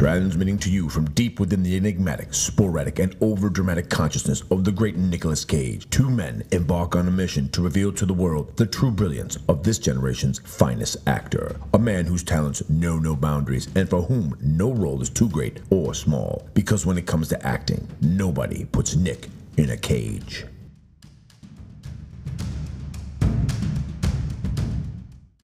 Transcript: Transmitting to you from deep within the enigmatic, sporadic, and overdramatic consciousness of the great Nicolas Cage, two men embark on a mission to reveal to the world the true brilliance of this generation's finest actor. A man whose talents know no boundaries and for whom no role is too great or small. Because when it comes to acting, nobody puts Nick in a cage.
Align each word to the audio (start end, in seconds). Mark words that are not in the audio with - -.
Transmitting 0.00 0.56
to 0.60 0.70
you 0.70 0.88
from 0.88 1.10
deep 1.10 1.38
within 1.38 1.62
the 1.62 1.76
enigmatic, 1.76 2.32
sporadic, 2.32 2.98
and 3.00 3.14
overdramatic 3.20 3.90
consciousness 3.90 4.42
of 4.50 4.64
the 4.64 4.72
great 4.72 4.96
Nicolas 4.96 5.44
Cage, 5.44 5.90
two 5.90 6.08
men 6.08 6.42
embark 6.52 6.96
on 6.96 7.06
a 7.06 7.10
mission 7.10 7.50
to 7.50 7.60
reveal 7.60 7.92
to 7.92 8.06
the 8.06 8.14
world 8.14 8.56
the 8.56 8.64
true 8.64 8.90
brilliance 8.90 9.36
of 9.46 9.62
this 9.62 9.78
generation's 9.78 10.38
finest 10.38 10.96
actor. 11.06 11.54
A 11.74 11.78
man 11.78 12.06
whose 12.06 12.22
talents 12.22 12.66
know 12.70 12.98
no 12.98 13.14
boundaries 13.14 13.68
and 13.76 13.90
for 13.90 14.00
whom 14.00 14.38
no 14.40 14.72
role 14.72 15.02
is 15.02 15.10
too 15.10 15.28
great 15.28 15.60
or 15.68 15.92
small. 15.92 16.48
Because 16.54 16.86
when 16.86 16.96
it 16.96 17.06
comes 17.06 17.28
to 17.28 17.46
acting, 17.46 17.86
nobody 18.00 18.64
puts 18.64 18.96
Nick 18.96 19.28
in 19.58 19.68
a 19.68 19.76
cage. 19.76 20.46